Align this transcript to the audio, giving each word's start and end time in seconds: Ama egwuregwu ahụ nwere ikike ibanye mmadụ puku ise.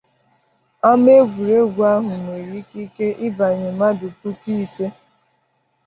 Ama 0.89 1.09
egwuregwu 1.19 1.81
ahụ 1.93 2.13
nwere 2.23 2.53
ikike 2.61 3.07
ibanye 3.27 3.69
mmadụ 3.73 4.07
puku 4.19 4.47
ise. 4.61 4.85